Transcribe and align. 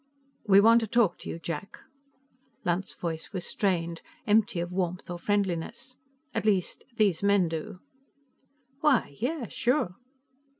"We 0.47 0.59
want 0.59 0.81
to 0.81 0.87
talk 0.87 1.19
to 1.19 1.29
you, 1.29 1.37
Jack." 1.37 1.77
Lunt's 2.65 2.91
voice 2.95 3.31
was 3.31 3.45
strained, 3.45 4.01
empty 4.25 4.59
of 4.59 4.71
warmth 4.71 5.11
or 5.11 5.19
friendliness. 5.19 5.95
"At 6.33 6.43
least, 6.47 6.83
these 6.97 7.21
men 7.21 7.47
do." 7.47 7.81
"Why, 8.79 9.15
yes. 9.19 9.53
Sure." 9.53 9.97